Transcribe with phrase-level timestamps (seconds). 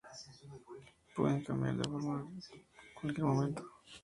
[1.15, 2.21] Pueden cambiar de forma
[2.53, 2.65] en
[2.99, 3.63] cualquier momento.